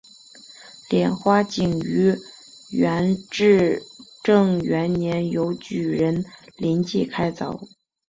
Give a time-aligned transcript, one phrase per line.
[0.89, 2.11] 莲花井于
[2.71, 3.83] 元至
[4.23, 6.25] 正元年由举人
[6.57, 7.67] 林济开凿。